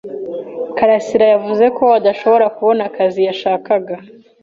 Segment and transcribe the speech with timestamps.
[0.77, 3.95] karasira yavuze ko adashobora kubona akazi yashakaga.